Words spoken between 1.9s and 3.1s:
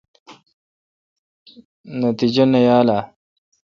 نتجہ نہ یال اؘ۔